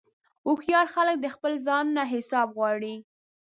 هوښیار 0.45 0.87
خلک 0.95 1.17
د 1.21 1.27
خپل 1.35 1.53
ځان 1.67 1.85
نه 1.97 2.03
حساب 2.13 2.47
غواړي. 2.57 2.95